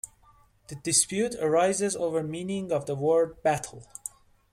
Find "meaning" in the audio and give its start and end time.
2.23-2.71